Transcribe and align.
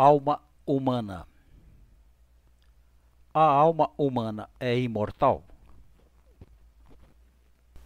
Alma 0.00 0.40
humana. 0.64 1.26
A 3.34 3.42
alma 3.42 3.90
humana 3.98 4.48
é 4.60 4.78
imortal? 4.78 5.42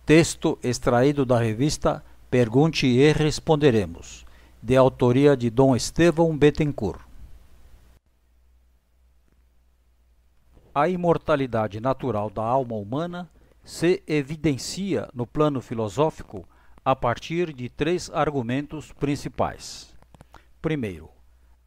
Texto 0.04 0.58
extraído 0.62 1.24
da 1.24 1.38
revista 1.38 2.04
Pergunte 2.30 2.86
e 2.86 3.10
Responderemos, 3.12 4.26
de 4.62 4.76
autoria 4.76 5.34
de 5.34 5.48
Dom 5.48 5.74
Estevão 5.74 6.36
Bettencourt. 6.36 7.00
A 10.74 10.90
imortalidade 10.90 11.80
natural 11.80 12.28
da 12.28 12.42
alma 12.42 12.74
humana 12.74 13.26
se 13.64 14.02
evidencia 14.06 15.08
no 15.14 15.26
plano 15.26 15.62
filosófico 15.62 16.46
a 16.84 16.94
partir 16.94 17.54
de 17.54 17.70
três 17.70 18.10
argumentos 18.10 18.92
principais. 18.92 19.96
Primeiro, 20.60 21.11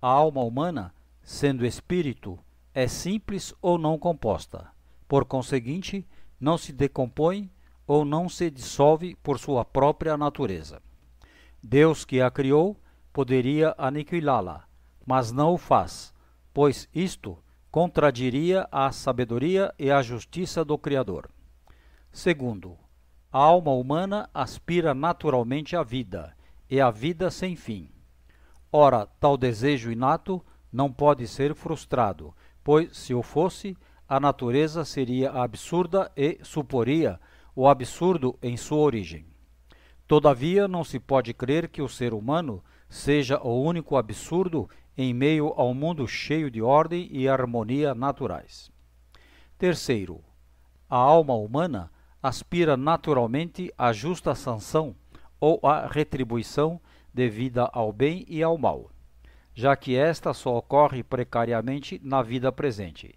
a 0.06 0.08
alma 0.08 0.44
humana, 0.44 0.94
sendo 1.24 1.66
espírito, 1.66 2.38
é 2.76 2.88
simples 2.88 3.56
ou 3.60 3.76
não 3.76 3.98
composta. 3.98 4.68
Por 5.08 5.26
conseguinte, 5.26 6.08
não 6.40 6.60
se 6.60 6.72
decompõe 6.72 7.50
ou 7.88 8.06
não 8.06 8.30
se 8.30 8.52
dissolve 8.52 9.16
por 9.24 9.40
sua 9.40 9.66
própria 9.66 10.16
natureza. 10.16 10.80
Deus 11.64 12.06
que 12.06 12.22
a 12.22 12.30
criou 12.30 12.80
poderia 13.12 13.74
aniquilá-la, 13.80 14.68
mas 15.04 15.32
não 15.32 15.56
o 15.56 15.58
faz, 15.58 16.14
pois 16.54 16.88
isto 16.94 17.40
contradiria 17.72 18.68
a 18.72 18.92
sabedoria 18.92 19.74
e 19.80 19.90
a 19.90 20.04
justiça 20.04 20.64
do 20.64 20.78
Criador. 20.78 21.32
Segundo, 22.12 22.78
a 23.32 23.40
alma 23.40 23.72
humana 23.72 24.30
aspira 24.32 24.94
naturalmente 24.94 25.76
à 25.76 25.82
vida, 25.82 26.38
e 26.70 26.80
à 26.80 26.92
vida 26.92 27.32
sem 27.32 27.56
fim. 27.56 27.95
Ora, 28.78 29.08
tal 29.22 29.38
desejo 29.38 29.90
inato 29.90 30.44
não 30.70 30.92
pode 30.92 31.26
ser 31.30 31.56
frustrado, 31.56 32.36
pois, 32.62 32.98
se 32.98 33.14
o 33.14 33.24
fosse, 33.24 33.78
a 34.06 34.20
natureza 34.20 34.84
seria 34.84 35.32
absurda 35.32 36.12
e 36.14 36.40
suporia 36.44 37.18
o 37.56 37.70
absurdo 37.70 38.38
em 38.44 38.58
sua 38.58 38.80
origem. 38.80 39.26
Todavia, 40.06 40.68
não 40.68 40.84
se 40.84 41.00
pode 41.00 41.34
crer 41.34 41.70
que 41.70 41.82
o 41.82 41.88
ser 41.88 42.14
humano 42.14 42.62
seja 42.90 43.40
o 43.42 43.64
único 43.64 43.96
absurdo 43.96 44.70
em 44.98 45.14
meio 45.14 45.54
ao 45.56 45.74
mundo 45.74 46.06
cheio 46.06 46.52
de 46.52 46.62
ordem 46.62 47.08
e 47.10 47.30
harmonia 47.30 47.96
naturais. 47.96 48.70
Terceiro, 49.58 50.22
a 50.90 50.98
alma 50.98 51.34
humana 51.34 51.90
aspira 52.22 52.76
naturalmente 52.76 53.74
à 53.78 53.94
justa 53.94 54.36
sanção 54.36 54.94
ou 55.40 55.62
à 55.64 55.88
retribuição 55.88 56.82
devida 57.16 57.70
ao 57.72 57.94
bem 57.94 58.26
e 58.28 58.44
ao 58.44 58.58
mal, 58.58 58.92
já 59.54 59.76
que 59.76 59.96
esta 59.96 60.34
só 60.34 60.58
ocorre 60.58 61.02
precariamente 61.02 62.00
na 62.04 62.22
vida 62.22 62.52
presente. 62.52 63.16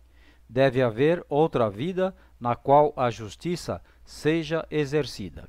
Deve 0.48 0.80
haver 0.80 1.24
outra 1.28 1.68
vida 1.68 2.14
na 2.41 2.54
qual 2.54 2.92
a 2.96 3.10
justiça 3.10 3.82
seja 4.04 4.64
exercida. 4.70 5.48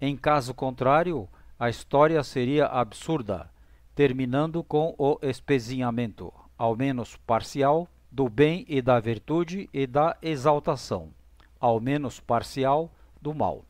Em 0.00 0.16
caso 0.16 0.54
contrário, 0.54 1.28
a 1.58 1.68
história 1.68 2.22
seria 2.22 2.66
absurda, 2.66 3.50
terminando 3.94 4.62
com 4.62 4.94
o 4.96 5.18
espezinhamento, 5.20 6.32
ao 6.56 6.76
menos 6.76 7.16
parcial, 7.16 7.88
do 8.10 8.28
bem 8.28 8.64
e 8.68 8.80
da 8.80 9.00
virtude 9.00 9.68
e 9.74 9.86
da 9.86 10.16
exaltação 10.22 11.12
ao 11.60 11.80
menos 11.80 12.20
parcial, 12.20 12.92
do 13.20 13.34
mal. 13.34 13.64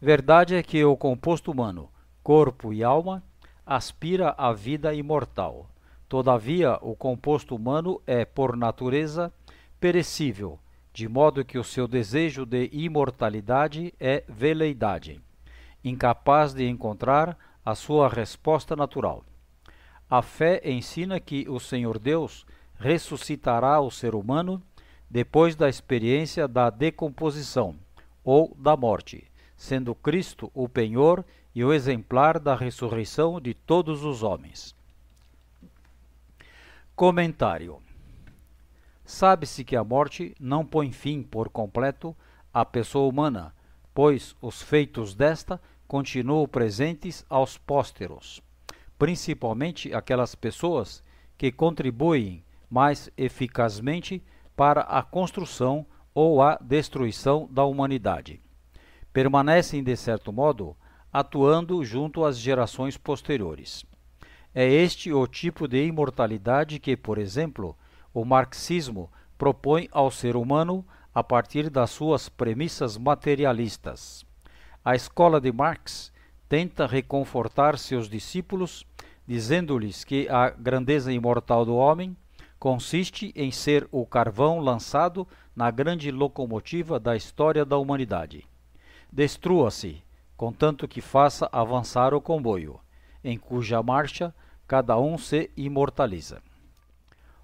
Verdade 0.00 0.54
é 0.54 0.62
que 0.62 0.84
o 0.84 0.96
composto 0.96 1.50
humano, 1.50 1.88
corpo 2.26 2.72
e 2.72 2.82
alma, 2.82 3.22
aspira 3.64 4.34
à 4.36 4.52
vida 4.52 4.92
imortal. 4.92 5.70
Todavia, 6.08 6.76
o 6.82 6.96
composto 6.96 7.54
humano 7.54 8.02
é, 8.04 8.24
por 8.24 8.56
natureza, 8.56 9.32
perecível, 9.78 10.58
de 10.92 11.08
modo 11.08 11.44
que 11.44 11.56
o 11.56 11.62
seu 11.62 11.86
desejo 11.86 12.44
de 12.44 12.68
imortalidade 12.72 13.94
é 14.00 14.24
veleidade, 14.28 15.20
incapaz 15.84 16.52
de 16.52 16.68
encontrar 16.68 17.38
a 17.64 17.76
sua 17.76 18.08
resposta 18.08 18.74
natural. 18.74 19.22
A 20.10 20.20
fé 20.20 20.60
ensina 20.64 21.20
que 21.20 21.48
o 21.48 21.60
Senhor 21.60 21.96
Deus 21.96 22.44
ressuscitará 22.76 23.80
o 23.80 23.88
ser 23.88 24.16
humano 24.16 24.60
depois 25.08 25.54
da 25.54 25.68
experiência 25.68 26.48
da 26.48 26.70
decomposição 26.70 27.76
ou 28.24 28.52
da 28.58 28.76
morte, 28.76 29.30
sendo 29.56 29.94
Cristo 29.94 30.50
o 30.54 30.68
penhor 30.68 31.24
e 31.54 31.64
o 31.64 31.72
exemplar 31.72 32.38
da 32.38 32.54
ressurreição 32.54 33.40
de 33.40 33.54
todos 33.54 34.04
os 34.04 34.22
homens. 34.22 34.76
Comentário: 36.94 37.82
Sabe-se 39.04 39.64
que 39.64 39.76
a 39.76 39.82
morte 39.82 40.34
não 40.38 40.64
põe 40.64 40.92
fim 40.92 41.22
por 41.22 41.48
completo 41.48 42.14
à 42.52 42.64
pessoa 42.64 43.08
humana, 43.08 43.54
pois 43.94 44.36
os 44.40 44.60
feitos 44.60 45.14
desta 45.14 45.60
continuam 45.88 46.46
presentes 46.46 47.24
aos 47.30 47.56
pósteros, 47.56 48.42
principalmente 48.98 49.94
aquelas 49.94 50.34
pessoas 50.34 51.02
que 51.38 51.52
contribuem 51.52 52.44
mais 52.68 53.10
eficazmente 53.16 54.22
para 54.56 54.80
a 54.82 55.02
construção 55.02 55.86
ou 56.14 56.42
a 56.42 56.56
destruição 56.56 57.48
da 57.50 57.64
humanidade. 57.64 58.40
Permanecem, 59.16 59.82
de 59.82 59.96
certo 59.96 60.30
modo, 60.30 60.76
atuando 61.10 61.82
junto 61.82 62.22
às 62.22 62.36
gerações 62.36 62.98
posteriores. 62.98 63.82
É 64.54 64.70
este 64.70 65.10
o 65.10 65.26
tipo 65.26 65.66
de 65.66 65.86
imortalidade 65.86 66.78
que, 66.78 66.94
por 66.98 67.16
exemplo, 67.16 67.74
o 68.12 68.26
marxismo 68.26 69.10
propõe 69.38 69.88
ao 69.90 70.10
ser 70.10 70.36
humano 70.36 70.84
a 71.14 71.24
partir 71.24 71.70
das 71.70 71.88
suas 71.88 72.28
premissas 72.28 72.98
materialistas. 72.98 74.22
A 74.84 74.94
escola 74.94 75.40
de 75.40 75.50
Marx 75.50 76.12
tenta 76.46 76.86
reconfortar 76.86 77.78
seus 77.78 78.10
discípulos, 78.10 78.84
dizendo-lhes 79.26 80.04
que 80.04 80.28
a 80.28 80.50
grandeza 80.50 81.10
imortal 81.10 81.64
do 81.64 81.74
homem 81.74 82.14
consiste 82.58 83.32
em 83.34 83.50
ser 83.50 83.88
o 83.90 84.04
carvão 84.04 84.60
lançado 84.60 85.26
na 85.56 85.70
grande 85.70 86.10
locomotiva 86.10 87.00
da 87.00 87.16
história 87.16 87.64
da 87.64 87.78
humanidade. 87.78 88.44
Destrua-se, 89.12 90.02
contanto 90.36 90.86
que 90.86 91.00
faça 91.00 91.48
avançar 91.52 92.12
o 92.12 92.20
comboio, 92.20 92.80
em 93.22 93.38
cuja 93.38 93.82
marcha 93.82 94.34
cada 94.66 94.98
um 94.98 95.16
se 95.16 95.50
imortaliza. 95.56 96.42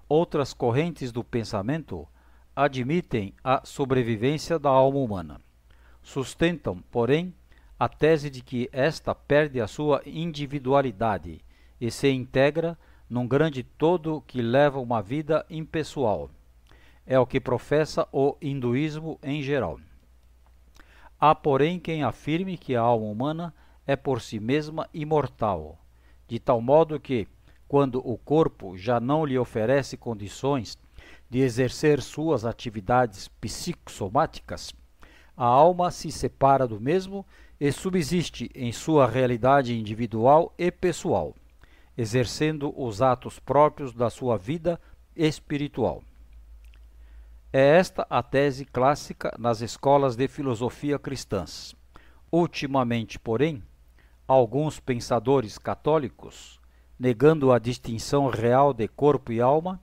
Outras 0.07 0.53
correntes 0.53 1.11
do 1.11 1.23
pensamento 1.23 2.07
admitem 2.55 3.33
a 3.43 3.61
sobrevivência 3.65 4.59
da 4.59 4.69
alma 4.69 4.99
humana. 4.99 5.41
Sustentam, 6.03 6.83
porém, 6.91 7.33
a 7.79 7.89
tese 7.89 8.29
de 8.29 8.41
que 8.41 8.69
esta 8.71 9.15
perde 9.15 9.59
a 9.59 9.67
sua 9.67 10.01
individualidade 10.05 11.43
e 11.79 11.89
se 11.89 12.09
integra 12.09 12.77
num 13.09 13.27
grande 13.27 13.63
todo 13.63 14.23
que 14.27 14.41
leva 14.41 14.79
uma 14.79 15.01
vida 15.01 15.45
impessoal. 15.49 16.29
É 17.05 17.19
o 17.19 17.25
que 17.25 17.39
professa 17.39 18.07
o 18.11 18.37
hinduísmo 18.41 19.19
em 19.23 19.41
geral. 19.41 19.79
Há, 21.25 21.33
porém, 21.33 21.79
quem 21.79 22.03
afirme 22.03 22.57
que 22.57 22.75
a 22.75 22.81
alma 22.81 23.05
humana 23.05 23.53
é 23.87 23.95
por 23.95 24.19
si 24.19 24.41
mesma 24.41 24.89
imortal, 24.93 25.79
de 26.27 26.37
tal 26.37 26.59
modo 26.59 26.99
que, 26.99 27.29
quando 27.65 28.05
o 28.05 28.17
corpo 28.17 28.77
já 28.77 28.99
não 28.99 29.25
lhe 29.25 29.37
oferece 29.37 29.95
condições 29.95 30.77
de 31.29 31.39
exercer 31.39 32.01
suas 32.01 32.43
atividades 32.43 33.29
psicossomáticas, 33.39 34.73
a 35.37 35.45
alma 35.45 35.91
se 35.91 36.11
separa 36.11 36.67
do 36.67 36.77
mesmo 36.77 37.25
e 37.57 37.71
subsiste 37.71 38.51
em 38.53 38.73
sua 38.73 39.07
realidade 39.07 39.79
individual 39.79 40.53
e 40.57 40.69
pessoal 40.69 41.33
exercendo 41.97 42.73
os 42.75 43.01
atos 43.01 43.39
próprios 43.39 43.93
da 43.93 44.09
sua 44.09 44.35
vida 44.37 44.77
espiritual. 45.15 46.03
É 47.55 47.77
esta 47.77 48.07
a 48.09 48.23
tese 48.23 48.65
clássica 48.65 49.31
nas 49.37 49.61
escolas 49.61 50.15
de 50.15 50.27
filosofia 50.27 50.97
cristãs. 50.97 51.75
Ultimamente, 52.31 53.19
porém, 53.19 53.61
alguns 54.27 54.79
pensadores 54.79 55.59
católicos, 55.59 56.59
negando 56.97 57.51
a 57.51 57.59
distinção 57.59 58.27
real 58.27 58.73
de 58.73 58.87
corpo 58.87 59.31
e 59.31 59.39
alma, 59.39 59.79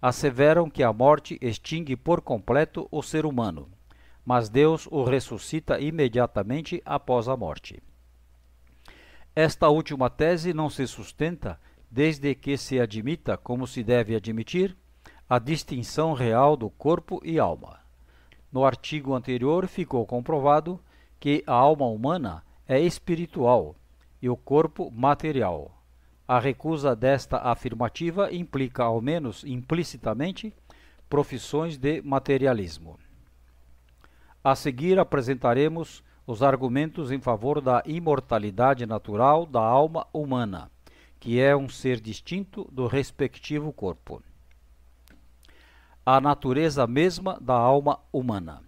asseveram 0.00 0.68
que 0.68 0.82
a 0.82 0.92
morte 0.92 1.38
extingue 1.40 1.94
por 1.94 2.20
completo 2.20 2.88
o 2.90 3.00
ser 3.04 3.24
humano, 3.24 3.70
mas 4.26 4.48
Deus 4.48 4.88
o 4.90 5.04
ressuscita 5.04 5.78
imediatamente 5.78 6.82
após 6.84 7.28
a 7.28 7.36
morte. 7.36 7.80
Esta 9.32 9.68
última 9.68 10.10
tese 10.10 10.52
não 10.52 10.68
se 10.68 10.88
sustenta 10.88 11.60
desde 11.88 12.34
que 12.34 12.56
se 12.56 12.80
admita, 12.80 13.36
como 13.36 13.64
se 13.64 13.84
deve 13.84 14.16
admitir, 14.16 14.76
a 15.28 15.38
distinção 15.38 16.12
real 16.12 16.56
do 16.56 16.68
corpo 16.68 17.20
e 17.24 17.38
alma. 17.38 17.80
No 18.52 18.64
artigo 18.64 19.14
anterior 19.14 19.66
ficou 19.66 20.04
comprovado 20.04 20.78
que 21.18 21.42
a 21.46 21.54
alma 21.54 21.86
humana 21.86 22.44
é 22.68 22.78
espiritual 22.78 23.74
e 24.20 24.28
o 24.28 24.36
corpo 24.36 24.90
material. 24.90 25.70
A 26.28 26.38
recusa 26.38 26.94
desta 26.94 27.38
afirmativa 27.38 28.32
implica, 28.32 28.84
ao 28.84 29.00
menos 29.00 29.44
implicitamente, 29.44 30.52
profissões 31.08 31.76
de 31.76 32.00
materialismo. 32.02 32.98
A 34.42 34.54
seguir 34.54 34.98
apresentaremos 34.98 36.02
os 36.26 36.42
argumentos 36.42 37.10
em 37.10 37.20
favor 37.20 37.60
da 37.60 37.82
imortalidade 37.86 38.86
natural 38.86 39.44
da 39.44 39.60
alma 39.60 40.06
humana, 40.12 40.70
que 41.18 41.40
é 41.40 41.56
um 41.56 41.68
ser 41.68 42.00
distinto 42.00 42.68
do 42.72 42.86
respectivo 42.86 43.72
corpo. 43.72 44.22
A 46.04 46.20
natureza 46.20 46.84
mesma 46.84 47.38
da 47.40 47.54
alma 47.54 48.00
humana. 48.12 48.60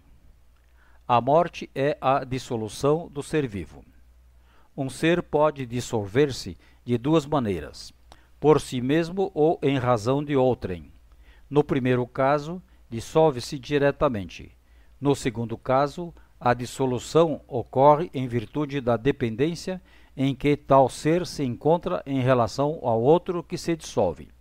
A 1.05 1.19
morte 1.19 1.69
é 1.75 1.97
a 1.99 2.23
dissolução 2.23 3.09
do 3.09 3.21
ser 3.21 3.45
vivo. 3.45 3.83
Um 4.75 4.89
ser 4.89 5.21
pode 5.21 5.65
dissolver-se 5.65 6.57
de 6.85 6.97
duas 6.97 7.25
maneiras: 7.25 7.91
por 8.39 8.61
si 8.61 8.79
mesmo 8.79 9.31
ou 9.33 9.59
em 9.61 9.77
razão 9.77 10.23
de 10.23 10.33
outrem. 10.37 10.93
No 11.49 11.61
primeiro 11.61 12.07
caso, 12.07 12.63
dissolve-se 12.89 13.59
diretamente. 13.59 14.57
No 14.99 15.13
segundo 15.13 15.57
caso, 15.57 16.13
a 16.39 16.53
dissolução 16.53 17.41
ocorre 17.49 18.09
em 18.13 18.29
virtude 18.29 18.79
da 18.79 18.95
dependência 18.95 19.81
em 20.15 20.33
que 20.33 20.55
tal 20.55 20.87
ser 20.87 21.27
se 21.27 21.43
encontra 21.43 22.01
em 22.05 22.21
relação 22.21 22.79
ao 22.81 23.01
outro 23.01 23.43
que 23.43 23.57
se 23.57 23.75
dissolve. 23.75 24.34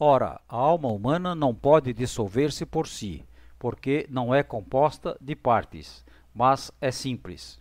Ora, 0.00 0.40
a 0.48 0.56
alma 0.56 0.88
humana 0.88 1.34
não 1.34 1.54
pode 1.54 1.92
dissolver-se 1.92 2.66
por 2.66 2.88
si, 2.88 3.22
porque 3.58 4.06
não 4.10 4.34
é 4.34 4.42
composta 4.42 5.16
de 5.20 5.36
partes, 5.36 6.04
mas 6.34 6.72
é 6.80 6.90
simples 6.90 7.60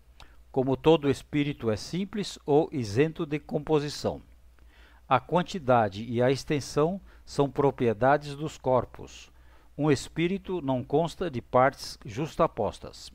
como 0.52 0.76
todo 0.76 1.10
espírito 1.10 1.70
é 1.70 1.76
simples 1.76 2.40
ou 2.46 2.70
isento 2.72 3.26
de 3.26 3.40
composição. 3.40 4.22
A 5.08 5.20
quantidade 5.20 6.04
e 6.04 6.22
a 6.22 6.32
extensão 6.32 7.00
são 7.26 7.50
propriedades 7.50 8.36
dos 8.36 8.58
corpos. 8.58 9.32
Um 9.78 9.92
espírito 9.92 10.62
não 10.62 10.84
consta 10.84 11.30
de 11.30 11.42
partes 11.42 11.98
justapostas. 12.06 13.12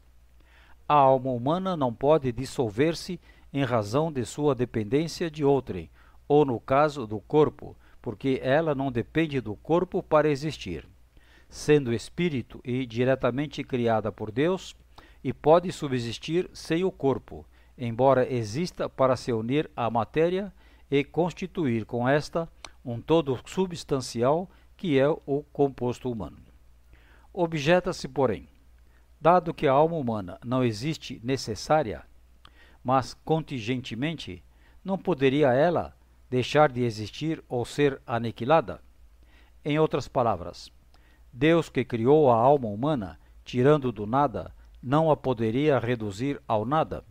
A 0.89 0.95
alma 0.95 1.31
humana 1.31 1.77
não 1.77 1.93
pode 1.93 2.31
dissolver-se 2.33 3.21
em 3.53 3.65
razão 3.65 4.13
de 4.13 4.25
sua 4.25 4.55
dependência 4.55 5.31
de 5.31 5.45
outrem, 5.45 5.91
ou 6.27 6.45
no 6.45 6.59
caso 6.59 7.07
do 7.07 7.21
corpo, 7.21 7.77
porque 8.05 8.39
ela 8.43 8.75
não 8.75 8.93
depende 8.93 9.41
do 9.41 9.57
corpo 9.57 10.03
para 10.03 10.29
existir. 10.29 10.87
Sendo 11.49 11.91
espírito 11.91 12.61
e 12.63 12.85
diretamente 12.85 13.65
criada 13.65 14.13
por 14.13 14.31
Deus, 14.31 14.77
e 15.23 15.33
pode 15.33 15.73
subsistir 15.73 16.51
sem 16.53 16.85
o 16.85 16.93
corpo, 16.93 17.47
embora 17.79 18.31
exista 18.31 18.91
para 18.91 19.17
se 19.17 19.33
unir 19.33 19.71
à 19.75 19.89
matéria 19.89 20.53
e 20.91 21.03
constituir 21.03 21.87
com 21.87 22.07
esta 22.07 22.47
um 22.85 23.01
todo 23.01 23.41
substancial 23.47 24.51
que 24.77 24.99
é 24.99 25.09
o 25.09 25.43
composto 25.51 26.13
humano. 26.13 26.37
Objeta-se, 27.33 28.07
porém, 28.07 28.47
dado 29.19 29.55
que 29.55 29.67
a 29.67 29.73
alma 29.73 29.97
humana 29.97 30.39
não 30.45 30.63
existe 30.63 31.19
necessária, 31.25 32.05
mas 32.85 33.15
contingentemente, 33.25 34.45
não 34.85 34.99
poderia 34.99 35.55
ela 35.55 35.97
deixar 36.31 36.71
de 36.71 36.83
existir 36.83 37.43
ou 37.49 37.65
ser 37.65 38.01
aniquilada? 38.07 38.81
Em 39.65 39.79
outras 39.79 40.09
palavras, 40.09 40.71
Deus 41.33 41.69
que 41.69 41.85
criou 41.85 42.31
a 42.31 42.37
alma 42.37 42.69
humana, 42.69 43.19
tirando 43.45 43.91
do 43.91 44.07
nada, 44.07 44.55
não 44.83 45.11
a 45.11 45.17
poderia 45.17 45.79
reduzir 45.79 46.41
ao 46.47 46.65
nada? 46.65 47.05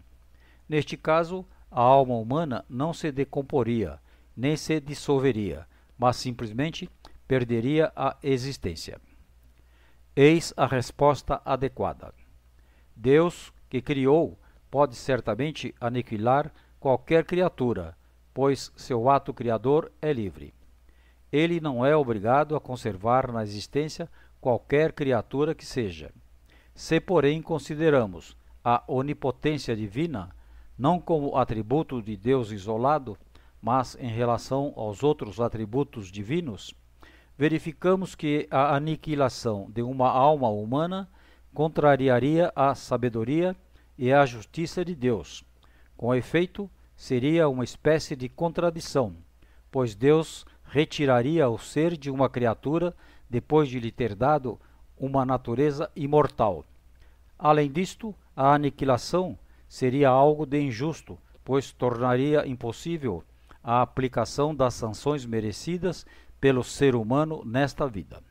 Neste 0.68 0.96
caso, 0.96 1.46
a 1.70 1.82
alma 1.82 2.16
humana 2.16 2.64
não 2.70 2.94
se 2.94 3.12
decomporia, 3.12 4.00
nem 4.36 4.56
se 4.56 4.80
dissolveria, 4.80 5.68
mas 5.98 6.16
simplesmente 6.16 6.90
perderia 7.28 7.92
a 7.96 8.16
existência. 8.22 9.02
Eis 10.16 10.54
a 10.56 10.68
resposta 10.68 11.42
adequada. 11.44 12.14
Deus, 12.96 13.52
que 13.70 13.82
criou, 13.82 14.40
pode 14.70 14.96
certamente 14.96 15.74
aniquilar 15.82 16.54
qualquer 16.80 17.26
criatura, 17.26 17.98
pois 18.34 18.72
seu 18.76 19.10
ato 19.10 19.34
criador 19.34 19.92
é 20.02 20.12
livre. 20.12 20.54
Ele 21.32 21.60
não 21.60 21.86
é 21.86 21.96
obrigado 21.96 22.56
a 22.56 22.60
conservar 22.60 23.32
na 23.32 23.44
existência 23.44 24.10
qualquer 24.40 24.92
criatura 24.94 25.56
que 25.56 25.66
seja. 25.66 26.12
Se, 26.76 27.00
porém, 27.00 27.42
consideramos 27.42 28.36
a 28.64 28.84
onipotência 28.88 29.76
divina 29.76 30.36
não 30.78 31.00
como 31.00 31.38
atributo 31.38 32.02
de 32.02 32.18
Deus 32.18 32.52
isolado, 32.52 33.18
mas 33.62 33.96
em 34.00 34.10
relação 34.10 34.74
aos 34.76 35.04
outros 35.04 35.40
atributos 35.40 36.12
divinos, 36.12 36.74
verificamos 37.38 38.16
que 38.16 38.48
a 38.52 38.76
aniquilação 38.76 39.70
de 39.72 39.82
uma 39.82 40.10
alma 40.10 40.50
humana 40.50 41.10
contrariaria 41.54 42.52
a 42.56 42.76
sabedoria 42.76 43.56
e 43.98 44.12
a 44.12 44.26
justiça 44.26 44.84
de 44.84 44.96
Deus. 44.96 45.44
Com 45.96 46.14
efeito, 46.14 46.70
seria 47.04 47.50
uma 47.50 47.66
espécie 47.66 48.16
de 48.16 48.30
contradição, 48.30 49.14
pois 49.70 49.94
Deus 49.94 50.46
retiraria 50.64 51.50
o 51.50 51.58
ser 51.58 51.98
de 51.98 52.10
uma 52.10 52.30
criatura 52.30 52.96
depois 53.30 53.68
de 53.68 53.78
lhe 53.78 53.92
ter 53.92 54.16
dado 54.16 54.58
uma 54.98 55.26
natureza 55.26 55.92
imortal. 55.98 56.64
Além 57.38 57.70
disto, 57.70 58.16
a 58.34 58.54
aniquilação 58.54 59.38
seria 59.68 60.08
algo 60.08 60.46
de 60.46 60.62
injusto, 60.62 61.20
pois 61.44 61.74
tornaria 61.74 62.48
impossível 62.48 63.22
a 63.62 63.82
aplicação 63.82 64.56
das 64.56 64.74
sanções 64.74 65.26
merecidas 65.26 66.06
pelo 66.40 66.64
ser 66.64 66.96
humano 66.96 67.44
nesta 67.44 67.86
vida. 67.86 68.24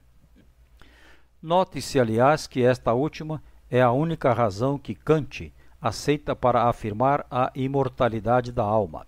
Note-se, 1.42 2.00
aliás, 2.00 2.46
que 2.46 2.62
esta 2.62 2.94
última 2.94 3.42
é 3.70 3.82
a 3.82 3.92
única 3.92 4.32
razão 4.32 4.78
que 4.78 4.94
Kant 4.94 5.52
aceita 5.82 6.36
para 6.36 6.68
afirmar 6.68 7.26
a 7.28 7.50
imortalidade 7.56 8.52
da 8.52 8.62
alma. 8.62 9.04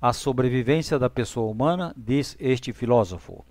A 0.00 0.12
sobrevivência 0.12 1.00
da 1.00 1.10
pessoa 1.10 1.50
humana, 1.50 1.92
diz 1.96 2.36
este 2.38 2.72
filósofo, 2.72 3.44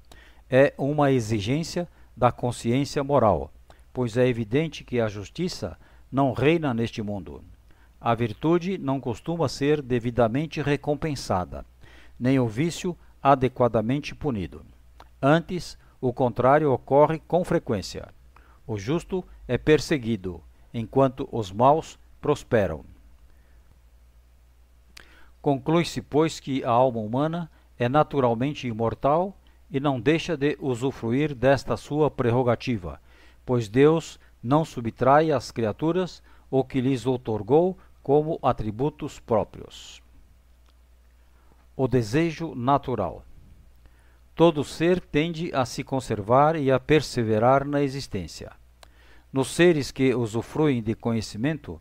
é 0.50 0.74
uma 0.78 1.12
exigência 1.12 1.86
da 2.16 2.32
consciência 2.32 3.04
moral, 3.04 3.52
pois 3.92 4.16
é 4.16 4.26
evidente 4.26 4.86
que 4.86 5.02
a 5.02 5.10
justiça 5.10 5.78
não 6.10 6.32
reina 6.32 6.74
neste 6.74 7.02
mundo. 7.02 7.44
A 8.00 8.16
virtude 8.16 8.78
não 8.78 9.02
costuma 9.02 9.50
ser 9.50 9.82
devidamente 9.82 10.62
recompensada, 10.62 11.66
nem 12.18 12.40
o 12.40 12.48
vício 12.48 12.96
adequadamente 13.22 14.16
punido. 14.16 14.66
Antes, 15.22 15.78
o 16.00 16.14
contrário 16.14 16.72
ocorre 16.72 17.20
com 17.28 17.44
frequência. 17.44 18.08
O 18.68 18.78
justo 18.78 19.26
é 19.48 19.58
perseguido, 19.58 20.42
enquanto 20.74 21.28
os 21.32 21.52
maus 21.52 21.98
prosperam. 22.26 22.84
Conclui-se, 25.44 26.02
pois, 26.02 26.40
que 26.40 26.64
a 26.64 26.72
alma 26.72 27.00
humana 27.00 27.52
é 27.78 27.88
naturalmente 27.88 28.68
imortal 28.68 29.38
e 29.70 29.80
não 29.80 30.02
deixa 30.02 30.36
de 30.36 30.58
usufruir 30.60 31.36
desta 31.36 31.78
sua 31.78 32.10
prerrogativa, 32.10 33.00
pois 33.46 33.70
Deus 33.70 34.20
não 34.42 34.66
subtrai 34.66 35.32
às 35.32 35.52
criaturas 35.52 36.24
o 36.50 36.64
que 36.64 36.82
lhes 36.82 37.06
outorgou 37.06 37.78
como 38.02 38.40
atributos 38.42 39.20
próprios. 39.20 40.02
O 41.78 41.88
desejo 41.88 42.56
natural. 42.56 43.24
Todo 44.34 44.64
ser 44.64 45.00
tende 45.00 45.54
a 45.54 45.64
se 45.64 45.84
conservar 45.84 46.56
e 46.56 46.72
a 46.72 46.80
perseverar 46.80 47.64
na 47.64 47.84
existência. 47.84 48.52
Nos 49.32 49.50
seres 49.50 49.92
que 49.92 50.16
usufruem 50.16 50.82
de 50.82 50.96
conhecimento, 50.96 51.80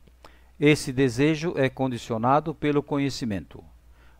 esse 0.59 0.93
desejo 0.93 1.55
é 1.57 1.69
condicionado 1.69 2.55
pelo 2.55 2.83
conhecimento. 2.83 3.63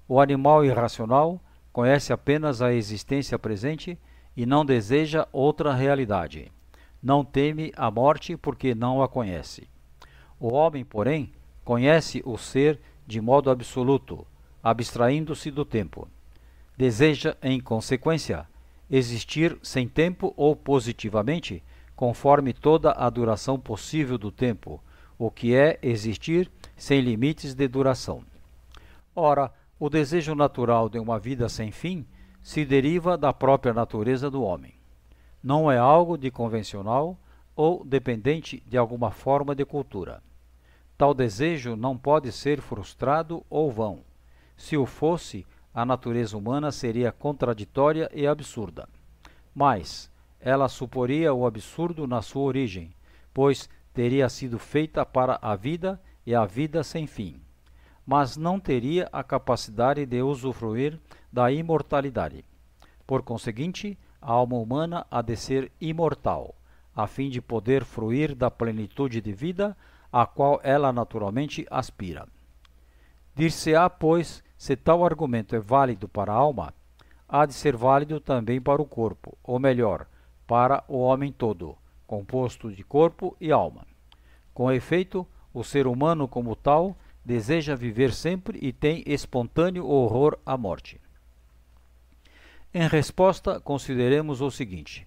O 0.09 0.21
animal 0.21 0.65
irracional 0.65 1.41
conhece 1.73 2.13
apenas 2.13 2.61
a 2.61 2.73
existência 2.73 3.39
presente 3.39 3.99
e 4.37 4.45
não 4.45 4.65
deseja 4.65 5.29
outra 5.33 5.73
realidade. 5.73 6.51
Não 7.03 7.25
teme 7.25 7.73
a 7.77 7.91
morte 7.91 8.37
porque 8.37 8.75
não 8.75 9.03
a 9.03 9.09
conhece. 9.09 9.69
O 10.41 10.53
homem, 10.53 10.85
porém, 10.85 11.33
conhece 11.65 12.21
o 12.25 12.37
ser 12.37 12.81
de 13.07 13.21
modo 13.21 13.51
absoluto, 13.51 14.27
abstraindo-se 14.63 15.51
do 15.51 15.65
tempo. 15.65 16.09
Deseja, 16.77 17.37
em 17.43 17.61
consequência, 17.61 18.47
existir 18.91 19.57
sem 19.63 19.87
tempo 19.87 20.35
ou 20.37 20.57
positivamente, 20.57 21.63
conforme 21.95 22.53
toda 22.53 22.93
a 22.93 23.09
duração 23.09 23.59
possível 23.59 24.19
do 24.19 24.33
tempo, 24.33 24.83
o 25.19 25.31
que 25.31 25.55
é 25.55 25.79
existir 25.83 26.51
sem 26.77 27.01
limites 27.01 27.55
de 27.55 27.69
duração. 27.69 28.23
Ora, 29.15 29.53
o 29.79 29.89
desejo 29.89 30.35
natural 30.35 30.89
de 30.89 30.99
uma 30.99 31.19
vida 31.19 31.49
sem 31.49 31.71
fim 31.71 32.07
se 32.43 32.65
deriva 32.65 33.17
da 33.17 33.33
própria 33.33 33.73
natureza 33.73 34.31
do 34.31 34.43
homem. 34.43 34.75
Não 35.43 35.71
é 35.71 35.79
algo 35.79 36.17
de 36.17 36.31
convencional 36.31 37.19
ou 37.55 37.85
dependente 37.85 38.63
de 38.67 38.77
alguma 38.77 39.11
forma 39.11 39.55
de 39.55 39.65
cultura. 39.65 40.23
Tal 40.97 41.13
desejo 41.13 41.77
não 41.77 41.97
pode 41.97 42.31
ser 42.33 42.61
frustrado 42.61 43.45
ou 43.51 43.71
vão. 43.71 44.01
Se 44.57 44.77
o 44.77 44.87
fosse, 44.87 45.47
a 45.73 45.85
natureza 45.85 46.37
humana 46.37 46.71
seria 46.71 47.11
contraditória 47.11 48.09
e 48.15 48.27
absurda. 48.27 48.89
Mas 49.55 50.11
ela 50.41 50.69
suporia 50.69 51.33
o 51.33 51.47
absurdo 51.47 52.07
na 52.07 52.23
sua 52.23 52.43
origem, 52.43 52.95
pois 53.33 53.69
teria 53.95 54.29
sido 54.29 54.59
feita 54.59 55.07
para 55.07 55.39
a 55.41 55.55
vida 55.55 56.01
e 56.27 56.35
a 56.35 56.45
vida 56.45 56.83
sem 56.83 57.07
fim, 57.07 57.41
mas 58.05 58.37
não 58.37 58.59
teria 58.59 59.09
a 59.13 59.23
capacidade 59.23 60.05
de 60.05 60.21
usufruir 60.21 61.01
da 61.33 61.51
imortalidade. 61.51 62.45
Por 63.07 63.23
conseguinte, 63.23 63.97
a 64.21 64.33
alma 64.33 64.57
humana 64.57 65.07
há 65.11 65.23
de 65.23 65.37
ser 65.37 65.71
imortal, 65.81 66.55
a 66.95 67.07
fim 67.07 67.31
de 67.31 67.41
poder 67.41 67.85
fruir 67.85 68.35
da 68.35 68.51
plenitude 68.51 69.21
de 69.21 69.33
vida 69.33 69.77
a 70.13 70.27
qual 70.27 70.61
ela 70.63 70.93
naturalmente 70.93 71.67
aspira. 71.71 72.27
Dir-se-á, 73.35 73.89
pois, 73.91 74.43
se 74.57 74.77
tal 74.77 75.05
argumento 75.05 75.55
é 75.55 75.61
válido 75.61 76.09
para 76.09 76.33
a 76.33 76.37
alma, 76.37 76.73
há 77.29 77.47
de 77.47 77.53
ser 77.53 77.77
válido 77.77 78.21
também 78.21 78.61
para 78.61 78.81
o 78.81 78.87
corpo, 78.87 79.37
ou 79.43 79.59
melhor, 79.59 80.07
para 80.47 80.85
o 80.89 80.99
homem 80.99 81.33
todo, 81.33 81.77
composto 82.07 82.71
de 82.71 82.83
corpo 82.83 83.37
e 83.41 83.51
alma. 83.51 83.87
Com 84.53 84.71
efeito, 84.71 85.27
o 85.53 85.65
ser 85.65 85.87
humano, 85.87 86.29
como 86.29 86.55
tal, 86.55 86.97
deseja 87.25 87.75
viver 87.75 88.13
sempre 88.13 88.59
e 88.61 88.73
tem 88.73 89.03
espontâneo 89.07 89.87
horror 89.87 90.39
à 90.45 90.57
morte. 90.57 91.01
Em 92.73 92.87
resposta, 92.89 93.61
consideremos 93.61 94.41
o 94.41 94.51
seguinte: 94.51 95.07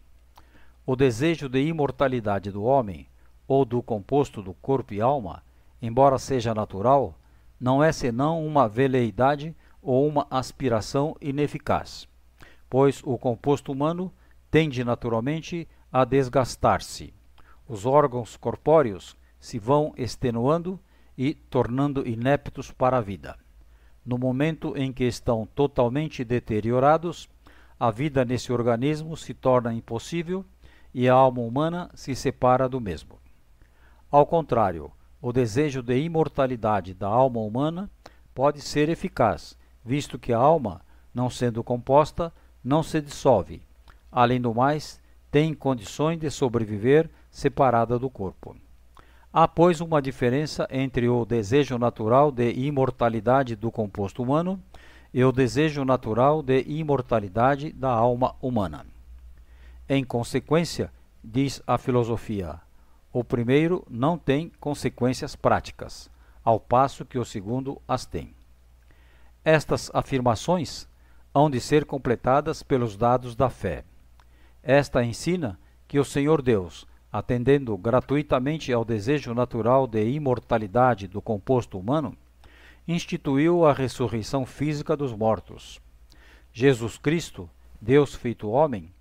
o 0.85 0.95
desejo 0.95 1.49
de 1.49 1.61
imortalidade 1.61 2.49
do 2.49 2.63
homem, 2.63 3.07
ou 3.47 3.63
do 3.63 3.81
composto 3.81 4.41
do 4.41 4.53
corpo 4.53 4.93
e 4.93 5.01
alma, 5.01 5.43
embora 5.81 6.17
seja 6.17 6.53
natural, 6.53 7.17
não 7.59 7.83
é 7.83 7.91
senão 7.91 8.45
uma 8.45 8.67
veleidade 8.67 9.55
ou 9.81 10.07
uma 10.07 10.27
aspiração 10.29 11.15
ineficaz, 11.21 12.07
pois 12.69 13.01
o 13.03 13.17
composto 13.17 13.71
humano 13.71 14.11
tende 14.51 14.83
naturalmente 14.83 15.67
a 15.91 16.05
desgastar-se. 16.05 17.13
Os 17.67 17.85
órgãos 17.85 18.37
corpóreos 18.37 19.17
se 19.39 19.59
vão 19.59 19.93
extenuando 19.97 20.79
e 21.17 21.33
tornando 21.33 22.07
ineptos 22.07 22.71
para 22.71 22.97
a 22.97 23.01
vida. 23.01 23.37
No 24.05 24.17
momento 24.17 24.77
em 24.77 24.93
que 24.93 25.03
estão 25.03 25.45
totalmente 25.45 26.23
deteriorados, 26.23 27.29
a 27.79 27.91
vida 27.91 28.23
nesse 28.23 28.51
organismo 28.53 29.17
se 29.17 29.33
torna 29.33 29.73
impossível 29.73 30.45
e 30.93 31.09
a 31.09 31.13
alma 31.13 31.41
humana 31.41 31.89
se 31.93 32.15
separa 32.15 32.69
do 32.69 32.79
mesmo. 32.79 33.19
Ao 34.09 34.25
contrário, 34.25 34.91
o 35.21 35.33
desejo 35.33 35.81
de 35.81 35.99
imortalidade 35.99 36.93
da 36.93 37.07
alma 37.07 37.39
humana 37.39 37.89
pode 38.33 38.61
ser 38.61 38.87
eficaz, 38.87 39.57
visto 39.83 40.17
que 40.17 40.31
a 40.31 40.37
alma, 40.37 40.81
não 41.13 41.29
sendo 41.29 41.63
composta, 41.63 42.33
não 42.63 42.81
se 42.81 43.01
dissolve. 43.01 43.61
Além 44.11 44.39
do 44.39 44.53
mais, 44.53 45.01
tem 45.31 45.53
condições 45.53 46.19
de 46.19 46.29
sobreviver 46.29 47.09
separada 47.29 47.99
do 47.99 48.09
corpo. 48.09 48.55
Há, 49.31 49.47
pois, 49.47 49.81
uma 49.81 50.01
diferença 50.01 50.67
entre 50.71 51.07
o 51.07 51.25
desejo 51.25 51.77
natural 51.77 52.31
de 52.31 52.51
imortalidade 52.53 53.55
do 53.55 53.71
composto 53.71 54.23
humano 54.23 54.61
e 55.13 55.23
o 55.23 55.31
desejo 55.31 55.85
natural 55.85 56.41
de 56.41 56.63
imortalidade 56.67 57.71
da 57.71 57.89
alma 57.91 58.35
humana. 58.41 58.85
Em 59.87 60.03
consequência, 60.03 60.91
diz 61.23 61.61
a 61.67 61.77
filosofia, 61.77 62.59
o 63.11 63.23
primeiro 63.23 63.85
não 63.89 64.17
tem 64.17 64.51
consequências 64.59 65.35
práticas, 65.35 66.09
ao 66.43 66.59
passo 66.59 67.05
que 67.05 67.17
o 67.17 67.25
segundo 67.25 67.81
as 67.87 68.05
tem. 68.05 68.33
Estas 69.43 69.89
afirmações 69.93 70.87
hão 71.33 71.49
de 71.49 71.59
ser 71.59 71.85
completadas 71.85 72.63
pelos 72.63 72.97
dados 72.97 73.35
da 73.35 73.49
fé. 73.49 73.83
Esta 74.69 75.01
ensina 75.01 75.57
que 75.87 75.97
o 75.97 76.03
Senhor 76.03 76.41
Deus, 76.41 76.85
atendendo 77.09 77.77
gratuitamente 77.77 78.73
ao 78.73 78.83
desejo 78.83 79.33
natural 79.33 79.87
de 79.87 80.03
imortalidade 80.09 81.07
do 81.07 81.21
composto 81.21 81.79
humano, 81.79 82.17
instituiu 82.85 83.65
a 83.65 83.71
ressurreição 83.71 84.45
física 84.45 84.97
dos 84.97 85.13
mortos. 85.13 85.79
Jesus 86.51 86.97
Cristo, 86.97 87.49
Deus 87.79 88.13
feito 88.13 88.49
homem, 88.49 88.91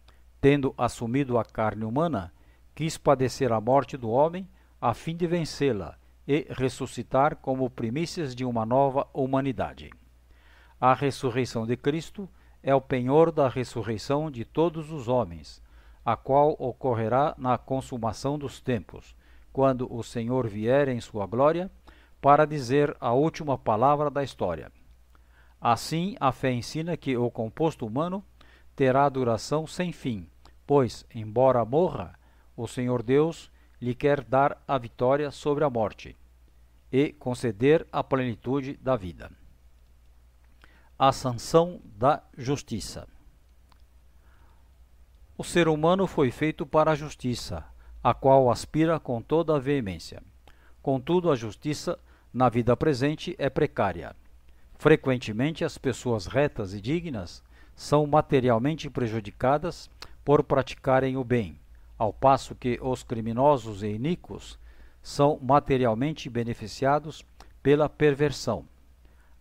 tendo 0.40 0.72
assumido 0.78 1.36
a 1.36 1.44
carne 1.44 1.84
humana, 1.84 2.32
quis 2.72 2.96
padecer 2.96 3.50
a 3.50 3.60
morte 3.60 3.96
do 3.96 4.08
homem 4.08 4.48
a 4.80 4.94
fim 4.94 5.16
de 5.16 5.26
vencê-la 5.26 5.98
e 6.28 6.46
ressuscitar 6.48 7.34
como 7.34 7.68
primícias 7.68 8.36
de 8.36 8.44
uma 8.44 8.64
nova 8.64 9.08
humanidade. 9.12 9.90
A 10.80 10.94
ressurreição 10.94 11.66
de 11.66 11.76
Cristo 11.76 12.28
é 12.66 12.74
o 12.74 12.80
penhor 12.80 13.30
da 13.30 13.48
ressurreição 13.48 14.28
de 14.28 14.44
todos 14.44 14.90
os 14.90 15.06
homens, 15.06 15.62
a 16.04 16.16
qual 16.16 16.56
ocorrerá 16.58 17.32
na 17.38 17.56
consumação 17.56 18.36
dos 18.36 18.60
tempos, 18.60 19.14
quando 19.52 19.86
o 19.88 20.02
Senhor 20.02 20.48
vier 20.48 20.88
em 20.88 21.00
sua 21.00 21.26
glória 21.26 21.70
para 22.20 22.44
dizer 22.44 22.96
a 22.98 23.12
última 23.12 23.56
palavra 23.56 24.10
da 24.10 24.24
história. 24.24 24.72
Assim, 25.60 26.16
a 26.18 26.32
fé 26.32 26.50
ensina 26.50 26.96
que 26.96 27.16
o 27.16 27.30
composto 27.30 27.86
humano 27.86 28.24
terá 28.74 29.08
duração 29.08 29.64
sem 29.64 29.92
fim, 29.92 30.28
pois, 30.66 31.06
embora 31.14 31.64
morra, 31.64 32.18
o 32.56 32.66
Senhor 32.66 33.00
Deus 33.00 33.48
lhe 33.80 33.94
quer 33.94 34.24
dar 34.24 34.60
a 34.66 34.76
vitória 34.76 35.30
sobre 35.30 35.62
a 35.62 35.70
morte 35.70 36.16
e 36.90 37.12
conceder 37.12 37.86
a 37.92 38.02
plenitude 38.02 38.76
da 38.78 38.96
vida. 38.96 39.30
A 40.98 41.12
sanção 41.12 41.78
da 41.84 42.22
justiça. 42.38 43.06
O 45.36 45.44
ser 45.44 45.68
humano 45.68 46.06
foi 46.06 46.30
feito 46.30 46.64
para 46.64 46.92
a 46.92 46.94
justiça, 46.94 47.62
a 48.02 48.14
qual 48.14 48.50
aspira 48.50 48.98
com 48.98 49.20
toda 49.20 49.54
a 49.54 49.58
veemência. 49.58 50.22
Contudo, 50.80 51.30
a 51.30 51.36
justiça 51.36 51.98
na 52.32 52.48
vida 52.48 52.74
presente 52.74 53.36
é 53.38 53.50
precária. 53.50 54.16
Frequentemente, 54.78 55.66
as 55.66 55.76
pessoas 55.76 56.24
retas 56.24 56.72
e 56.72 56.80
dignas 56.80 57.42
são 57.74 58.06
materialmente 58.06 58.88
prejudicadas 58.88 59.90
por 60.24 60.42
praticarem 60.42 61.14
o 61.18 61.22
bem, 61.22 61.60
ao 61.98 62.10
passo 62.10 62.54
que 62.54 62.78
os 62.80 63.02
criminosos 63.02 63.82
e 63.82 63.88
iníquos 63.88 64.58
são 65.02 65.38
materialmente 65.42 66.30
beneficiados 66.30 67.22
pela 67.62 67.86
perversão. 67.86 68.64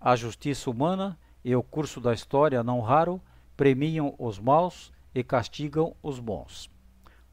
A 0.01 0.17
justiça 0.17 0.69
humana 0.69 1.17
e 1.45 1.55
o 1.55 1.61
curso 1.61 2.01
da 2.01 2.11
história, 2.11 2.63
não 2.63 2.81
raro, 2.81 3.21
premiam 3.55 4.15
os 4.17 4.39
maus 4.39 4.91
e 5.13 5.23
castigam 5.23 5.95
os 6.01 6.19
bons. 6.19 6.71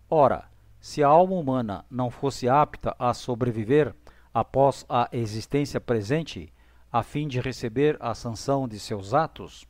Ora, 0.09 0.51
se 0.79 1.03
a 1.03 1.09
alma 1.09 1.35
humana 1.35 1.87
não 1.91 2.11
fosse 2.11 2.47
apta 2.47 2.95
a 2.99 3.15
sobreviver 3.15 3.95
após 4.35 4.85
a 4.87 5.09
existência 5.13 5.81
presente, 5.81 6.53
a 6.93 7.03
fim 7.03 7.27
de 7.27 7.41
receber 7.41 7.97
a 8.01 8.15
sanção 8.15 8.69
de 8.69 8.79
seus 8.79 9.15
atos, 9.15 9.67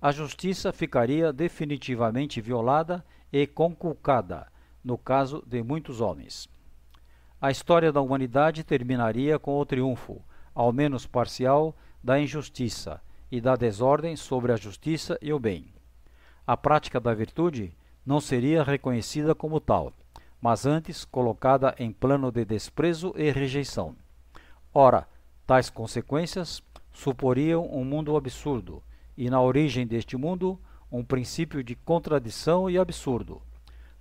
a 0.00 0.12
justiça 0.12 0.72
ficaria 0.72 1.32
definitivamente 1.32 2.40
violada 2.40 3.04
e 3.32 3.48
conculcada, 3.48 4.46
no 4.84 4.96
caso 4.96 5.42
de 5.44 5.60
muitos 5.60 6.00
homens. 6.00 6.48
A 7.40 7.50
história 7.50 7.90
da 7.90 8.00
humanidade 8.00 8.62
terminaria 8.62 9.40
com 9.40 9.58
o 9.58 9.66
triunfo, 9.66 10.22
ao 10.54 10.72
menos 10.72 11.04
parcial, 11.04 11.74
da 12.00 12.20
injustiça 12.20 13.00
e 13.32 13.40
da 13.40 13.56
desordem 13.56 14.14
sobre 14.14 14.52
a 14.52 14.56
justiça 14.56 15.18
e 15.22 15.32
o 15.32 15.38
bem. 15.38 15.64
A 16.46 16.54
prática 16.54 17.00
da 17.00 17.14
virtude 17.14 17.72
não 18.04 18.20
seria 18.20 18.62
reconhecida 18.62 19.34
como 19.34 19.58
tal, 19.58 19.90
mas 20.38 20.66
antes 20.66 21.06
colocada 21.06 21.74
em 21.78 21.90
plano 21.90 22.30
de 22.30 22.44
desprezo 22.44 23.14
e 23.16 23.30
rejeição. 23.30 23.96
Ora, 24.74 25.08
tais 25.46 25.70
consequências 25.70 26.62
suporiam 26.92 27.66
um 27.72 27.86
mundo 27.86 28.14
absurdo, 28.18 28.82
e 29.16 29.30
na 29.30 29.40
origem 29.40 29.86
deste 29.86 30.14
mundo, 30.14 30.60
um 30.90 31.02
princípio 31.02 31.64
de 31.64 31.74
contradição 31.74 32.68
e 32.68 32.76
absurdo. 32.76 33.40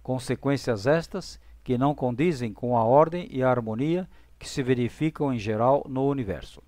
Consequências 0.04 0.86
estas 0.86 1.40
que 1.64 1.78
não 1.78 1.96
condizem 1.96 2.52
com 2.52 2.76
a 2.76 2.84
ordem 2.84 3.30
e 3.32 3.42
a 3.42 3.50
harmonia 3.50 4.10
que 4.38 4.50
se 4.50 4.62
verificam 4.62 5.34
em 5.34 5.40
geral 5.40 5.86
no 5.88 6.06
universo. 6.06 6.62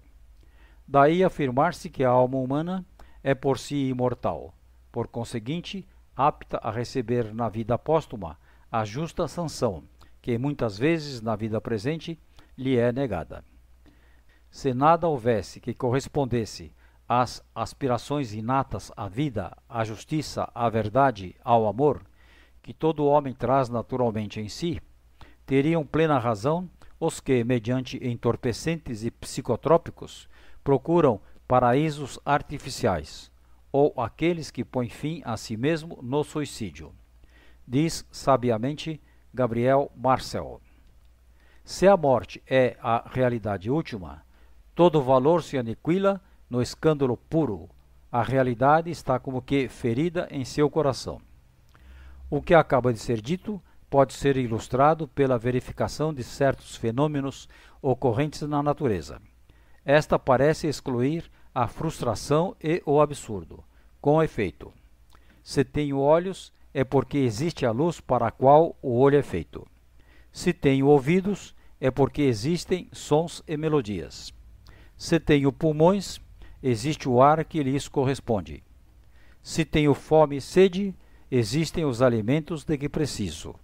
Daí 0.88 1.24
afirmar-se 1.24 1.90
que 1.90 2.04
a 2.04 2.10
alma 2.10 2.38
humana 2.38 2.86
é 3.24 3.34
por 3.34 3.58
si 3.58 3.90
imortal, 3.90 4.54
por 4.92 5.08
conseguinte, 5.08 5.88
apta 6.16 6.58
a 6.62 6.70
receber 6.70 7.34
na 7.34 7.50
vida 7.50 7.78
póstuma 7.78 8.38
a 8.72 8.84
justa 8.84 9.28
sanção, 9.28 9.84
que 10.22 10.38
muitas 10.38 10.78
vezes 10.78 11.22
na 11.22 11.36
vida 11.36 11.60
presente 11.62 12.20
lhe 12.58 12.78
é 12.78 12.92
negada. 12.92 13.44
Se 14.52 14.74
nada 14.74 15.08
houvesse 15.08 15.60
que 15.60 15.74
correspondesse 15.74 16.74
às 17.08 17.44
aspirações 17.56 18.34
inatas 18.34 18.92
à 18.96 19.08
vida, 19.08 19.56
à 19.68 19.84
justiça, 19.84 20.50
à 20.54 20.70
verdade, 20.70 21.36
ao 21.44 21.68
amor, 21.68 22.02
que 22.62 22.74
todo 22.74 23.06
homem 23.06 23.34
traz 23.34 23.70
naturalmente 23.70 24.40
em 24.40 24.48
si, 24.48 24.82
teriam 25.46 25.86
plena 25.86 26.18
razão 26.18 26.70
os 27.00 27.20
que, 27.20 27.44
mediante 27.44 27.98
entorpecentes 28.08 29.04
e 29.04 29.12
psicotrópicos, 29.12 30.30
procuram 30.64 31.20
paraísos 31.48 32.20
artificiais, 32.26 33.32
ou 33.72 33.94
aqueles 33.98 34.50
que 34.50 34.64
põem 34.64 34.90
fim 34.90 35.22
a 35.26 35.36
si 35.36 35.58
mesmo 35.58 36.00
no 36.02 36.24
suicídio. 36.24 36.94
Diz 37.68 38.06
sabiamente 38.12 39.02
Gabriel 39.34 39.92
Marcel. 39.96 40.62
Se 41.64 41.88
a 41.88 41.96
morte 41.96 42.44
é 42.46 42.78
a 42.82 43.10
realidade 43.10 43.70
última, 43.70 44.24
todo 44.76 45.02
valor 45.02 45.44
se 45.44 45.58
aniquila 45.58 46.22
no 46.50 46.62
escândalo 46.62 47.18
puro. 47.18 47.70
A 48.12 48.22
realidade 48.22 48.92
está 48.92 49.18
como 49.18 49.42
que 49.42 49.68
ferida 49.70 50.28
em 50.30 50.46
seu 50.46 50.70
coração. 50.70 51.22
O 52.30 52.42
que 52.42 52.54
acaba 52.54 52.92
de 52.92 53.00
ser 53.00 53.22
dito 53.22 53.62
pode 53.90 54.14
ser 54.14 54.38
ilustrado 54.38 55.08
pela 55.08 55.38
verificação 55.38 56.14
de 56.14 56.24
certos 56.24 56.76
fenômenos 56.76 57.48
ocorrentes 57.82 58.42
na 58.42 58.62
natureza. 58.62 59.22
Esta 59.86 60.18
parece 60.18 60.68
excluir 60.68 61.30
a 61.54 61.68
frustração 61.68 62.56
e 62.64 62.82
o 62.86 63.02
absurdo. 63.02 63.64
Com 64.02 64.22
efeito, 64.22 64.74
se 65.44 65.64
tenho 65.64 66.00
olhos, 66.00 66.54
é 66.74 66.84
porque 66.84 67.18
existe 67.18 67.66
a 67.66 67.72
luz 67.72 68.00
para 68.00 68.28
a 68.28 68.32
qual 68.32 68.76
o 68.82 68.98
olho 68.98 69.18
é 69.18 69.22
feito. 69.22 69.68
Se 70.32 70.52
tenho 70.54 70.88
ouvidos, 70.88 71.54
é 71.80 71.92
porque 71.92 72.22
existem 72.22 72.88
sons 72.92 73.44
e 73.48 73.56
melodias. 73.58 74.34
Se 74.98 75.20
tenho 75.20 75.52
pulmões, 75.52 76.20
existe 76.62 77.08
o 77.10 77.22
ar 77.22 77.44
que 77.44 77.62
lhes 77.62 77.88
corresponde. 77.88 78.64
Se 79.42 79.66
tenho 79.66 79.94
fome 79.94 80.38
e 80.38 80.42
sede, 80.42 80.96
existem 81.30 81.84
os 81.84 82.02
alimentos 82.02 82.64
de 82.64 82.78
que 82.78 82.88
preciso. 82.88 83.56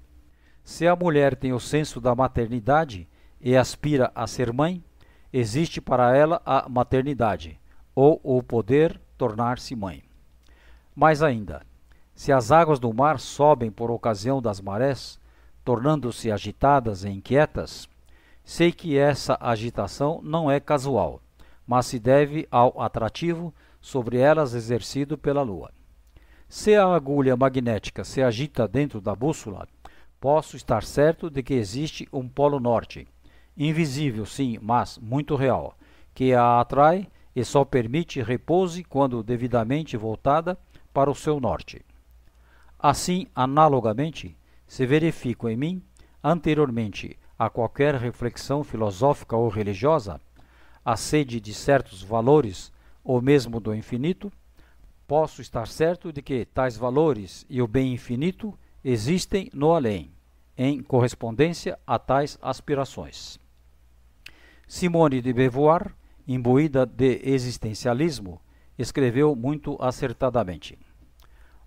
Se 0.63 0.85
a 0.85 0.95
mulher 0.95 1.35
tem 1.35 1.53
o 1.53 1.59
senso 1.59 2.01
da 2.01 2.13
maternidade 2.13 3.07
e 3.39 3.55
aspira 3.55 4.11
a 4.13 4.27
ser 4.27 4.51
mãe, 4.51 4.83
existe 5.31 5.79
para 5.79 6.15
ela 6.15 6.41
a 6.45 6.67
maternidade, 6.67 7.59
ou 7.95 8.19
o 8.23 8.41
poder 8.41 8.99
tornar-se 9.17 9.75
mãe. 9.75 10.03
Mais 10.95 11.21
ainda, 11.21 11.61
se 12.13 12.31
as 12.31 12.51
águas 12.51 12.79
do 12.79 12.93
mar 12.93 13.19
sobem 13.19 13.71
por 13.71 13.91
ocasião 13.91 14.41
das 14.41 14.59
marés, 14.59 15.19
tornando-se 15.63 16.31
agitadas 16.31 17.03
e 17.03 17.09
inquietas, 17.09 17.87
sei 18.43 18.71
que 18.71 18.97
essa 18.97 19.37
agitação 19.39 20.19
não 20.23 20.49
é 20.49 20.59
casual, 20.59 21.21
mas 21.65 21.85
se 21.85 21.99
deve 21.99 22.47
ao 22.49 22.81
atrativo 22.81 23.53
sobre 23.79 24.17
elas 24.17 24.53
exercido 24.53 25.17
pela 25.17 25.41
lua. 25.41 25.71
Se 26.47 26.75
a 26.75 26.87
agulha 26.87 27.37
magnética 27.37 28.03
se 28.03 28.23
agita 28.23 28.67
dentro 28.67 28.99
da 28.99 29.15
bússola, 29.15 29.67
posso 30.19 30.57
estar 30.57 30.83
certo 30.83 31.29
de 31.29 31.43
que 31.43 31.53
existe 31.53 32.09
um 32.11 32.27
polo 32.27 32.59
norte, 32.59 33.07
invisível 33.59 34.25
sim, 34.25 34.57
mas 34.61 34.97
muito 34.97 35.35
real, 35.35 35.77
que 36.15 36.33
a 36.33 36.61
atrai 36.61 37.07
e 37.35 37.43
só 37.43 37.65
permite 37.65 38.21
repouse 38.21 38.83
quando 38.85 39.21
devidamente 39.21 39.97
voltada 39.97 40.57
para 40.93 41.11
o 41.11 41.15
seu 41.15 41.39
norte. 41.39 41.85
Assim, 42.79 43.27
analogamente, 43.35 44.37
se 44.65 44.85
verificam 44.85 45.49
em 45.49 45.57
mim, 45.57 45.83
anteriormente 46.23 47.19
a 47.37 47.49
qualquer 47.49 47.95
reflexão 47.95 48.63
filosófica 48.63 49.35
ou 49.35 49.49
religiosa, 49.49 50.19
a 50.83 50.95
sede 50.95 51.39
de 51.39 51.53
certos 51.53 52.01
valores 52.01 52.71
ou 53.03 53.21
mesmo 53.21 53.59
do 53.59 53.75
infinito, 53.75 54.31
posso 55.07 55.41
estar 55.41 55.67
certo 55.67 56.13
de 56.13 56.21
que 56.21 56.45
tais 56.45 56.77
valores 56.77 57.45
e 57.49 57.61
o 57.61 57.67
bem 57.67 57.93
infinito 57.93 58.57
existem 58.83 59.49
no 59.53 59.73
além, 59.73 60.11
em 60.57 60.81
correspondência 60.83 61.79
a 61.85 61.97
tais 61.97 62.37
aspirações. 62.41 63.39
Simone 64.71 65.19
de 65.19 65.33
Beauvoir, 65.33 65.95
imbuída 66.27 66.85
de 66.85 67.21
existencialismo, 67.23 68.39
escreveu 68.77 69.35
muito 69.35 69.75
acertadamente: 69.81 70.77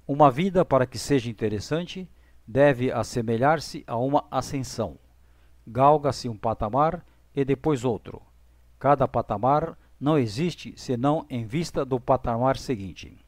Uma 0.07 0.31
vida, 0.31 0.65
para 0.65 0.87
que 0.87 0.97
seja 0.97 1.29
interessante, 1.29 2.09
deve 2.47 2.93
assemelhar-se 2.93 3.83
a 3.89 3.97
uma 3.97 4.25
ascensão. 4.31 5.01
Galga-se 5.67 6.29
um 6.29 6.37
patamar 6.37 7.05
e 7.35 7.45
depois 7.45 7.85
outro. 7.85 8.23
Cada 8.79 9.09
patamar 9.09 9.77
não 9.99 10.17
existe 10.17 10.73
senão 10.77 11.27
em 11.29 11.45
vista 11.45 11.85
do 11.85 11.99
patamar 11.99 12.57
seguinte. 12.57 13.19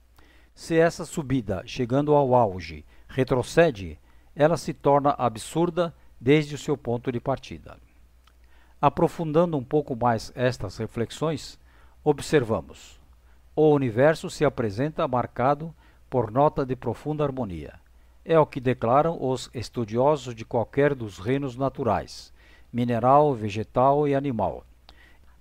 Se 0.55 0.79
essa 0.79 1.05
subida, 1.05 1.65
chegando 1.67 2.15
ao 2.15 2.33
auge, 2.33 2.87
retrocede, 3.09 3.99
ela 4.37 4.57
se 4.57 4.73
torna 4.73 5.17
absurda 5.19 5.93
desde 6.21 6.55
o 6.55 6.59
seu 6.59 6.79
ponto 6.79 7.11
de 7.11 7.19
partida. 7.19 7.77
Aprofundando 8.87 9.57
um 9.57 9.65
pouco 9.65 9.97
mais 9.97 10.31
estas 10.35 10.77
reflexões, 10.77 11.59
observamos: 12.05 13.01
o 13.57 13.71
universo 13.71 14.29
se 14.29 14.45
apresenta 14.45 15.09
marcado 15.09 15.75
por 16.11 16.31
nota 16.31 16.67
de 16.67 16.77
profunda 16.77 17.25
harmonia. 17.25 17.81
É 18.23 18.39
o 18.39 18.45
que 18.45 18.61
declaram 18.61 19.17
os 19.19 19.49
estudiosos 19.55 20.35
de 20.35 20.45
qualquer 20.45 20.95
dos 20.95 21.19
reinos 21.19 21.57
naturais, 21.57 22.31
mineral, 22.71 23.33
vegetal 23.33 24.07
e 24.07 24.15
animal. 24.15 24.67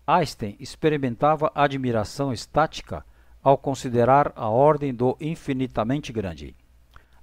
Einstein 0.07 0.55
experimentava 0.57 1.51
admiração 1.53 2.31
estática 2.31 3.05
ao 3.43 3.57
considerar 3.57 4.31
a 4.37 4.47
ordem 4.47 4.95
do 4.95 5.17
infinitamente 5.19 6.13
grande. 6.13 6.55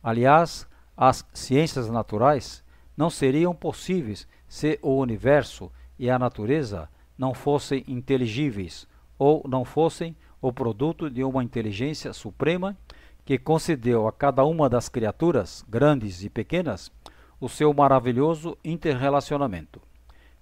Aliás, 0.02 0.68
as 0.94 1.26
ciências 1.32 1.88
naturais 1.88 2.62
não 2.94 3.08
seriam 3.08 3.54
possíveis 3.54 4.28
se 4.46 4.78
o 4.82 4.98
universo 4.98 5.72
e 6.00 6.08
a 6.08 6.18
natureza 6.18 6.88
não 7.16 7.34
fossem 7.34 7.84
inteligíveis 7.86 8.88
ou 9.18 9.44
não 9.46 9.66
fossem 9.66 10.16
o 10.40 10.50
produto 10.50 11.10
de 11.10 11.22
uma 11.22 11.44
inteligência 11.44 12.14
suprema 12.14 12.74
que 13.22 13.36
concedeu 13.36 14.08
a 14.08 14.12
cada 14.12 14.42
uma 14.42 14.66
das 14.66 14.88
criaturas, 14.88 15.62
grandes 15.68 16.24
e 16.24 16.30
pequenas, 16.30 16.90
o 17.38 17.50
seu 17.50 17.74
maravilhoso 17.74 18.56
interrelacionamento. 18.64 19.78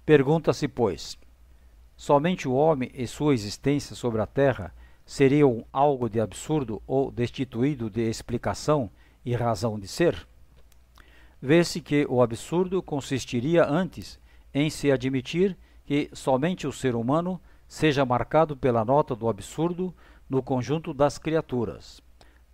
Pergunta-se, 0.05 0.65
pois, 0.65 1.17
somente 1.97 2.47
o 2.47 2.53
homem 2.53 2.89
e 2.93 3.05
sua 3.05 3.33
existência 3.33 3.97
sobre 3.97 4.21
a 4.21 4.25
Terra 4.25 4.73
seriam 5.05 5.65
algo 5.73 6.09
de 6.09 6.21
absurdo 6.21 6.81
ou 6.87 7.11
destituído 7.11 7.89
de 7.89 8.09
explicação 8.09 8.89
e 9.25 9.35
razão 9.35 9.77
de 9.77 9.89
ser? 9.89 10.25
Vê-se 11.41 11.81
que 11.81 12.05
o 12.09 12.21
absurdo 12.21 12.81
consistiria 12.81 13.67
antes 13.67 14.17
em 14.53 14.69
se 14.69 14.91
admitir 14.91 15.57
que 15.85 16.09
somente 16.13 16.67
o 16.67 16.71
ser 16.71 16.95
humano 16.95 17.39
seja 17.67 18.05
marcado 18.05 18.55
pela 18.57 18.83
nota 18.83 19.15
do 19.15 19.27
absurdo 19.27 19.93
no 20.29 20.41
conjunto 20.41 20.93
das 20.93 21.17
criaturas. 21.17 22.01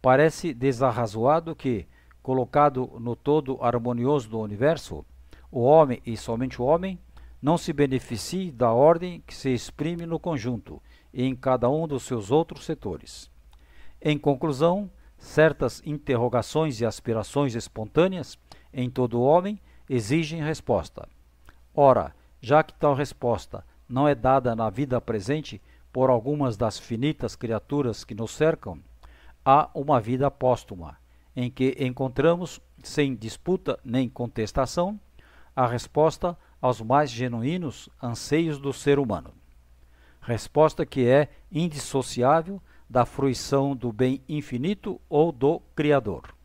Parece 0.02 0.54
desarrazoado 0.54 1.56
que, 1.56 1.88
colocado 2.22 2.98
no 3.00 3.16
todo 3.16 3.58
harmonioso 3.62 4.30
do 4.30 4.40
universo, 4.40 5.06
o 5.52 5.62
homem 5.62 6.02
e 6.06 6.18
somente 6.18 6.62
o 6.62 6.66
homem 6.66 7.00
não 7.42 7.58
se 7.58 7.72
beneficie 7.72 8.52
da 8.52 8.72
ordem 8.72 9.24
que 9.26 9.34
se 9.34 9.54
exprime 9.54 10.06
no 10.06 10.20
conjunto 10.20 10.82
e 11.14 11.24
em 11.24 11.36
cada 11.36 11.70
um 11.70 11.88
dos 11.88 12.04
seus 12.04 12.32
outros 12.32 12.66
setores. 12.66 13.30
Em 14.02 14.18
conclusão, 14.18 14.90
certas 15.18 15.82
interrogações 15.86 16.82
e 16.82 16.86
aspirações 16.86 17.56
espontâneas 17.56 18.38
em 18.74 18.90
todo 18.90 19.22
homem 19.22 19.60
exigem 19.90 20.42
resposta. 20.42 21.08
Ora, 21.76 22.16
já 22.42 22.64
que 22.64 22.74
tal 22.74 22.96
resposta 22.96 23.66
não 23.88 24.08
é 24.08 24.16
dada 24.16 24.56
na 24.56 24.70
vida 24.70 25.00
presente 25.02 25.62
por 25.92 26.10
algumas 26.10 26.58
das 26.58 26.80
finitas 26.80 27.36
criaturas 27.36 28.04
que 28.04 28.16
nos 28.16 28.32
cercam, 28.32 28.80
há 29.44 29.70
uma 29.74 30.00
vida 30.00 30.32
póstuma, 30.32 30.98
em 31.36 31.50
que 31.52 31.76
encontramos, 31.80 32.62
sem 32.84 33.16
disputa 33.16 33.80
nem 33.84 34.08
contestação, 34.08 35.00
a 35.56 35.68
resposta 35.68 36.38
aos 36.62 36.82
mais 36.82 37.10
genuínos 37.12 37.90
anseios 38.02 38.58
do 38.58 38.74
ser 38.74 39.00
humano 39.00 39.34
resposta 40.26 40.86
que 40.86 41.08
é 41.08 41.30
indissociável 41.52 42.62
da 42.90 43.06
fruição 43.06 43.76
do 43.76 43.94
bem 43.94 44.22
infinito 44.28 45.00
ou 45.08 45.32
do 45.32 45.62
Criador. 45.76 46.36